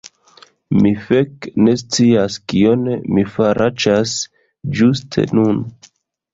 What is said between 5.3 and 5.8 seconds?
nun!